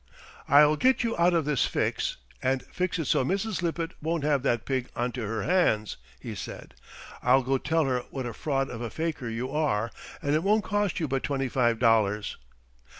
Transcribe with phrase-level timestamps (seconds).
[0.47, 3.61] "I'll get you out of this fix, and fix it so Mrs.
[3.61, 6.73] Lippett won't have that pig onto her hands," he said.
[7.21, 10.63] "I'll go tell her what a fraud of a faker you are, and it won't
[10.63, 12.37] cost you but twenty five dollars."